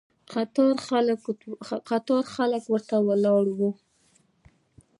[1.89, 3.71] قطار خلک ورته ولاړ وي.